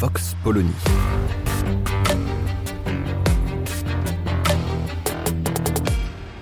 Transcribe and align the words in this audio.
Vox 0.00 0.34
Polony. 0.42 0.72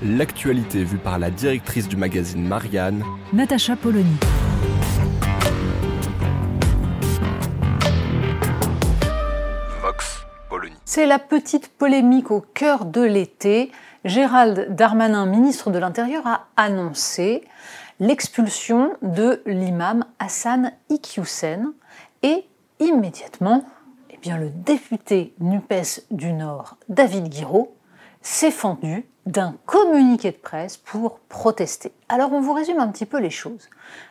L'actualité 0.00 0.84
vue 0.84 0.98
par 0.98 1.18
la 1.18 1.32
directrice 1.32 1.88
du 1.88 1.96
magazine 1.96 2.46
Marianne, 2.46 3.02
Natacha 3.32 3.74
Polony. 3.74 4.16
Vox 9.82 10.24
Polony. 10.48 10.74
C'est 10.84 11.06
la 11.06 11.18
petite 11.18 11.66
polémique 11.66 12.30
au 12.30 12.40
cœur 12.40 12.84
de 12.84 13.02
l'été. 13.02 13.72
Gérald 14.04 14.72
Darmanin, 14.76 15.26
ministre 15.26 15.72
de 15.72 15.80
l'Intérieur, 15.80 16.24
a 16.28 16.46
annoncé 16.56 17.42
l'expulsion 17.98 18.92
de 19.02 19.42
l'imam 19.46 20.04
Hassan 20.20 20.70
Iqiyoussen 20.90 21.72
et 22.22 22.44
immédiatement, 22.80 23.64
eh 24.10 24.16
bien, 24.18 24.36
le 24.38 24.50
député 24.50 25.34
NUPES 25.40 26.04
du 26.10 26.32
Nord, 26.32 26.76
David 26.88 27.28
Guiraud, 27.28 27.74
s'est 28.22 28.50
fendu 28.50 29.06
d'un 29.26 29.54
communiqué 29.66 30.30
de 30.30 30.36
presse 30.36 30.76
pour 30.76 31.18
protester. 31.28 31.92
Alors 32.08 32.32
on 32.32 32.40
vous 32.40 32.54
résume 32.54 32.78
un 32.78 32.88
petit 32.88 33.06
peu 33.06 33.18
les 33.18 33.30
choses. 33.30 33.68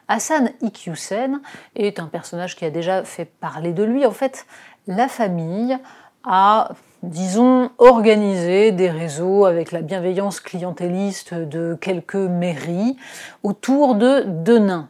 Hassan 0.07 0.51
Iqiyoussen 0.61 1.41
est 1.75 1.99
un 1.99 2.05
personnage 2.05 2.55
qui 2.55 2.65
a 2.65 2.69
déjà 2.69 3.03
fait 3.03 3.25
parler 3.25 3.73
de 3.73 3.83
lui. 3.83 4.05
En 4.05 4.11
fait, 4.11 4.45
la 4.85 5.07
famille 5.07 5.77
a, 6.23 6.71
disons, 7.03 7.71
organisé 7.79 8.71
des 8.71 8.89
réseaux 8.89 9.45
avec 9.45 9.71
la 9.71 9.81
bienveillance 9.81 10.39
clientéliste 10.39 11.33
de 11.33 11.75
quelques 11.79 12.15
mairies 12.15 12.95
autour 13.43 13.95
de 13.95 14.21
deux 14.21 14.59
nains. 14.59 14.89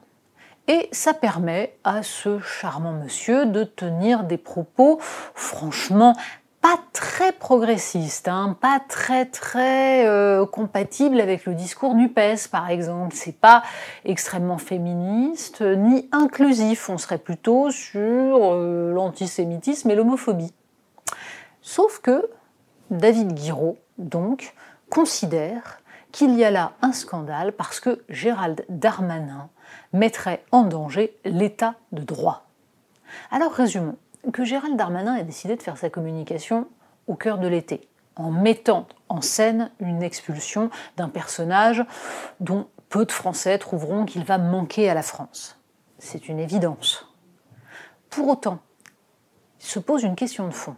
Et 0.67 0.89
ça 0.91 1.13
permet 1.13 1.77
à 1.83 2.03
ce 2.03 2.39
charmant 2.39 2.91
monsieur 2.91 3.45
de 3.45 3.63
tenir 3.63 4.23
des 4.23 4.37
propos 4.37 4.99
franchement 5.01 6.15
pas 6.61 6.79
très 6.91 7.31
progressistes, 7.31 8.27
hein, 8.27 8.57
pas 8.59 8.81
très 8.89 9.25
très 9.25 10.05
euh, 10.07 10.45
compatibles 10.45 11.21
avec 11.21 11.45
le 11.45 11.53
discours 11.53 11.95
NUPES 11.95 12.49
par 12.51 12.69
exemple. 12.69 13.15
C'est 13.15 13.39
pas 13.39 13.63
extrêmement 14.03 14.57
féministe 14.57 15.61
ni 15.61 16.09
inclusif. 16.11 16.89
On 16.89 16.97
serait 16.97 17.19
plutôt 17.19 17.71
sur 17.71 18.53
euh, 18.53 18.91
l'antisémitisme 18.91 19.89
et 19.91 19.95
l'homophobie. 19.95 20.53
Sauf 21.61 21.99
que 21.99 22.29
David 22.89 23.33
Guiraud, 23.33 23.77
donc, 23.97 24.53
considère 24.89 25.79
qu'il 26.17 26.33
y 26.35 26.43
a 26.43 26.49
là 26.49 26.71
un 26.81 26.93
scandale 26.93 27.51
parce 27.51 27.79
que 27.79 28.03
Gérald 28.09 28.65
Darmanin 28.69 29.51
mettrait 29.93 30.43
en 30.51 30.63
danger 30.63 31.15
l'état 31.25 31.75
de 31.91 32.01
droit. 32.01 32.47
Alors 33.29 33.51
résumons 33.51 33.97
que 34.33 34.43
Gérald 34.43 34.75
Darmanin 34.75 35.13
a 35.13 35.21
décidé 35.21 35.55
de 35.55 35.61
faire 35.61 35.77
sa 35.77 35.91
communication 35.91 36.67
au 37.05 37.13
cœur 37.13 37.37
de 37.37 37.47
l'été, 37.47 37.87
en 38.15 38.31
mettant 38.31 38.87
en 39.09 39.21
scène 39.21 39.69
une 39.79 40.01
expulsion 40.01 40.71
d'un 40.95 41.07
personnage 41.07 41.85
dont 42.39 42.65
peu 42.89 43.05
de 43.05 43.11
Français 43.11 43.59
trouveront 43.59 44.05
qu'il 44.05 44.23
va 44.23 44.39
manquer 44.39 44.89
à 44.89 44.95
la 44.95 45.03
France. 45.03 45.59
C'est 45.99 46.29
une 46.29 46.39
évidence. 46.39 47.13
Pour 48.09 48.27
autant, 48.27 48.57
il 49.59 49.67
se 49.67 49.77
pose 49.77 50.01
une 50.01 50.15
question 50.15 50.47
de 50.47 50.53
fond. 50.53 50.77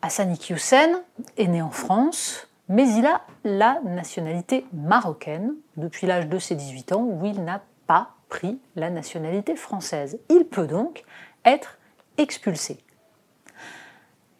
Hassan 0.00 0.32
Iqiyoussen 0.32 1.02
est 1.36 1.48
né 1.48 1.60
en 1.60 1.72
France, 1.72 2.46
mais 2.70 2.88
il 2.88 3.04
a 3.04 3.22
la 3.42 3.80
nationalité 3.84 4.64
marocaine 4.72 5.54
depuis 5.76 6.06
l'âge 6.06 6.28
de 6.28 6.38
ses 6.38 6.54
18 6.54 6.92
ans 6.92 7.02
où 7.02 7.26
il 7.26 7.42
n'a 7.42 7.62
pas 7.88 8.14
pris 8.28 8.60
la 8.76 8.90
nationalité 8.90 9.56
française. 9.56 10.20
Il 10.28 10.44
peut 10.44 10.68
donc 10.68 11.02
être 11.44 11.78
expulsé. 12.16 12.78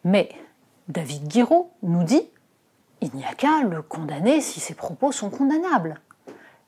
Mais 0.05 0.29
David 0.87 1.27
Guiraud 1.27 1.71
nous 1.83 2.03
dit 2.03 2.29
il 3.01 3.13
n'y 3.13 3.25
a 3.25 3.33
qu'à 3.33 3.63
le 3.63 3.81
condamner 3.81 4.39
si 4.39 4.61
ses 4.61 4.75
propos 4.75 5.11
sont 5.11 5.29
condamnables. 5.29 5.99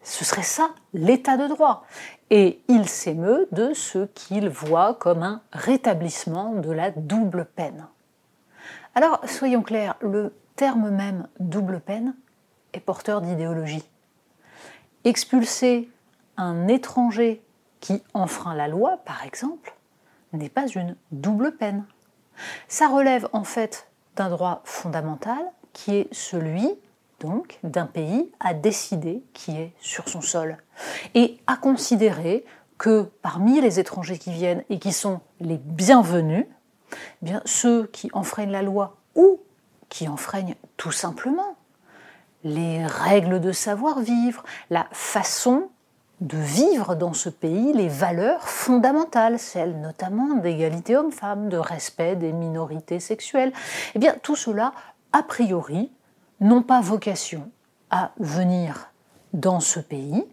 Ce 0.02 0.25
serait 0.25 0.44
ça 0.44 0.72
l'état 0.94 1.38
de 1.38 1.47
droit. 1.47 1.85
Et 2.29 2.62
il 2.68 2.90
s'émeut 2.90 3.47
de 3.53 3.73
ce 3.73 4.07
qu'il 4.07 4.50
voit 4.50 4.96
comme 4.96 5.23
un 5.23 5.41
rétablissement 5.53 6.56
de 6.56 6.72
la 6.72 6.91
double 6.91 7.46
peine. 7.46 7.88
Alors, 8.96 9.22
soyons 9.28 9.62
clairs, 9.62 9.96
le 10.02 10.34
terme 10.56 10.90
même 10.90 11.28
double 11.40 11.80
peine 11.80 12.16
est 12.74 12.80
porteur 12.80 13.22
d'idéologie. 13.22 13.84
Expulser 15.03 15.90
un 16.38 16.68
étranger 16.68 17.44
qui 17.80 18.02
enfreint 18.14 18.56
la 18.56 18.68
loi, 18.68 18.97
par 19.06 19.24
exemple, 19.24 19.74
n'est 20.31 20.50
pas 20.50 20.68
une 20.68 20.96
double 21.12 21.56
peine. 21.56 21.86
Ça 22.68 22.88
relève 22.88 23.28
en 23.34 23.44
fait 23.44 23.88
d'un 24.16 24.30
droit 24.30 24.62
fondamental 24.64 25.44
qui 25.74 25.96
est 25.96 26.14
celui 26.14 26.70
donc 27.20 27.59
d'un 27.64 27.85
pays 27.85 28.31
à 28.40 28.53
décider 28.53 29.24
qui 29.34 29.52
est 29.52 29.74
sur 29.80 30.09
son 30.09 30.22
sol 30.22 30.58
et 31.14 31.40
à 31.47 31.56
considérer 31.56 32.46
que 32.78 33.09
parmi 33.22 33.62
les 33.62 33.80
étrangers 33.80 34.18
qui 34.18 34.31
viennent 34.31 34.64
et 34.70 34.80
qui 34.80 34.91
sont 34.91 35.22
les 35.40 35.58
bienvenus, 35.58 36.46
eh 36.91 36.97
bien 37.22 37.41
ceux 37.46 37.88
qui 37.88 38.09
enfreignent 38.14 38.52
la 38.52 38.62
loi 38.62 38.97
ou 39.16 39.40
qui 39.93 40.07
enfreignent 40.07 40.55
tout 40.75 40.91
simplement 40.91 41.55
les 42.43 42.83
règles 42.83 43.39
de 43.39 43.51
savoir-vivre, 43.51 44.43
la 44.71 44.87
façon 44.91 45.69
de 46.19 46.35
vivre 46.35 46.95
dans 46.95 47.13
ce 47.13 47.29
pays 47.29 47.73
les 47.73 47.89
valeurs 47.89 48.49
fondamentales, 48.49 49.37
celles 49.37 49.79
notamment 49.79 50.33
d'égalité 50.33 50.97
homme-femme, 50.97 51.47
de 51.47 51.57
respect 51.57 52.15
des 52.15 52.33
minorités 52.33 52.99
sexuelles. 52.99 53.53
Eh 53.93 53.99
bien, 53.99 54.15
tout 54.23 54.35
cela, 54.35 54.73
a 55.11 55.21
priori, 55.21 55.91
n'ont 56.39 56.63
pas 56.63 56.81
vocation 56.81 57.51
à 57.91 58.13
venir 58.17 58.89
dans 59.31 59.59
ce 59.59 59.79
pays 59.79 60.25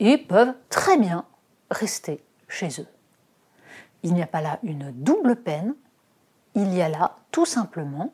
et 0.00 0.18
peuvent 0.18 0.54
très 0.68 0.98
bien 0.98 1.24
rester 1.70 2.22
chez 2.46 2.68
eux. 2.78 2.88
Il 4.02 4.12
n'y 4.12 4.22
a 4.22 4.26
pas 4.26 4.42
là 4.42 4.58
une 4.62 4.92
double 4.92 5.36
peine, 5.36 5.74
il 6.54 6.74
y 6.74 6.82
a 6.82 6.90
là 6.90 7.16
tout 7.30 7.46
simplement 7.46 8.12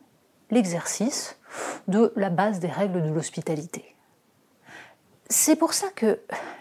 l'exercice 0.55 1.37
de 1.89 2.13
la 2.17 2.31
base 2.31 2.61
des 2.61 2.69
règles 2.69 3.03
de 3.03 3.11
l'hospitalité. 3.11 3.95
C'est 5.29 5.57
pour 5.57 5.75
ça 5.75 5.89
que 5.95 6.21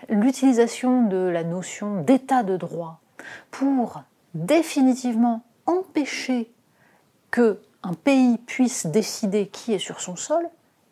l'utilisation 0.10 1.06
de 1.08 1.18
la 1.18 1.44
notion 1.44 2.02
d'état 2.02 2.44
de 2.44 2.58
droit 2.58 3.00
pour 3.52 4.04
définitivement 4.34 5.44
empêcher 5.66 6.52
que 7.32 7.62
un 7.84 7.94
pays 7.94 8.38
puisse 8.38 8.86
décider 8.86 9.48
qui 9.48 9.74
est 9.74 9.80
sur 9.80 10.00
son 10.00 10.16
sol 10.16 10.50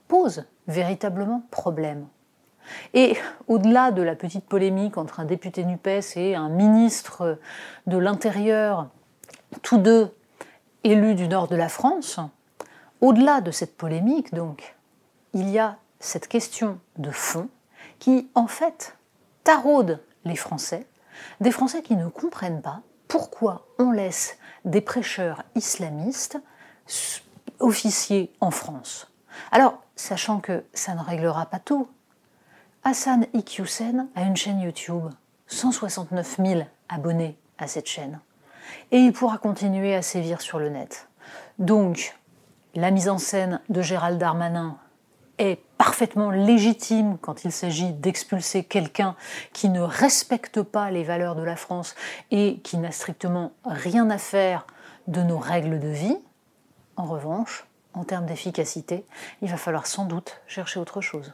pose 0.07 0.45
véritablement 0.67 1.43
problème. 1.49 2.07
Et 2.93 3.17
au-delà 3.47 3.91
de 3.91 4.01
la 4.01 4.15
petite 4.15 4.45
polémique 4.45 4.97
entre 4.97 5.19
un 5.19 5.25
député 5.25 5.63
NUPES 5.63 6.17
et 6.17 6.35
un 6.35 6.49
ministre 6.49 7.39
de 7.87 7.97
l'Intérieur, 7.97 8.89
tous 9.61 9.77
deux 9.77 10.13
élus 10.83 11.15
du 11.15 11.27
nord 11.27 11.47
de 11.47 11.55
la 11.55 11.69
France, 11.69 12.19
au-delà 13.01 13.41
de 13.41 13.51
cette 13.51 13.75
polémique, 13.75 14.33
donc, 14.33 14.75
il 15.33 15.49
y 15.49 15.59
a 15.59 15.77
cette 15.99 16.27
question 16.27 16.79
de 16.97 17.11
fond 17.11 17.49
qui, 17.99 18.29
en 18.35 18.47
fait, 18.47 18.95
taraude 19.43 20.01
les 20.23 20.35
Français, 20.35 20.87
des 21.39 21.51
Français 21.51 21.81
qui 21.81 21.95
ne 21.95 22.07
comprennent 22.07 22.61
pas 22.61 22.81
pourquoi 23.07 23.67
on 23.79 23.91
laisse 23.91 24.37
des 24.65 24.81
prêcheurs 24.81 25.43
islamistes 25.55 26.39
officier 27.59 28.31
en 28.39 28.51
France. 28.51 29.11
Alors, 29.51 29.81
sachant 29.95 30.39
que 30.39 30.63
ça 30.73 30.95
ne 30.95 31.01
réglera 31.01 31.45
pas 31.45 31.59
tout, 31.59 31.87
Hassan 32.83 33.27
Iqiyoussen 33.33 34.07
a 34.15 34.23
une 34.23 34.35
chaîne 34.35 34.61
YouTube, 34.61 35.09
169 35.47 36.37
000 36.43 36.61
abonnés 36.89 37.37
à 37.57 37.67
cette 37.67 37.87
chaîne, 37.87 38.19
et 38.91 38.99
il 38.99 39.13
pourra 39.13 39.37
continuer 39.37 39.95
à 39.95 40.01
sévir 40.01 40.41
sur 40.41 40.57
le 40.57 40.69
net. 40.69 41.07
Donc, 41.59 42.15
la 42.75 42.91
mise 42.91 43.09
en 43.09 43.17
scène 43.17 43.59
de 43.69 43.81
Gérald 43.81 44.17
Darmanin 44.17 44.77
est 45.37 45.59
parfaitement 45.77 46.29
légitime 46.29 47.17
quand 47.19 47.43
il 47.43 47.51
s'agit 47.51 47.91
d'expulser 47.91 48.63
quelqu'un 48.63 49.15
qui 49.53 49.69
ne 49.69 49.81
respecte 49.81 50.61
pas 50.61 50.91
les 50.91 51.03
valeurs 51.03 51.35
de 51.35 51.43
la 51.43 51.55
France 51.55 51.95
et 52.29 52.59
qui 52.59 52.77
n'a 52.77 52.91
strictement 52.91 53.53
rien 53.65 54.09
à 54.09 54.17
faire 54.17 54.67
de 55.07 55.21
nos 55.21 55.39
règles 55.39 55.79
de 55.79 55.87
vie. 55.87 56.17
En 56.95 57.05
revanche, 57.05 57.65
en 57.93 58.03
termes 58.03 58.25
d'efficacité, 58.25 59.05
il 59.41 59.49
va 59.49 59.57
falloir 59.57 59.87
sans 59.87 60.05
doute 60.05 60.41
chercher 60.47 60.79
autre 60.79 61.01
chose. 61.01 61.33